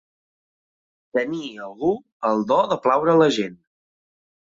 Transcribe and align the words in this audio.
Tenir, 1.17 1.49
algú, 1.65 1.91
el 2.31 2.41
do 2.53 2.57
de 2.73 2.79
plaure 2.87 3.13
a 3.13 3.19
la 3.23 3.29
gent. 3.37 3.61